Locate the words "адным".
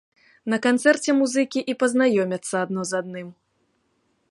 3.03-3.27